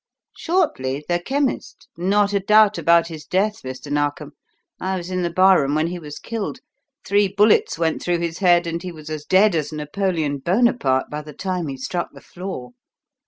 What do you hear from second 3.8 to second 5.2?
Narkom. I was